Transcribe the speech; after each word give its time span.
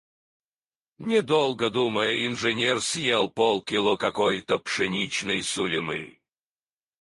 Не 1.09 1.21
долго 1.31 1.69
думая, 1.69 2.25
инженер 2.27 2.79
съел 2.81 3.29
пол 3.29 3.61
кило 3.61 3.97
какой-то 3.97 4.57
пшеничной 4.57 5.43
сулемы. 5.43 6.01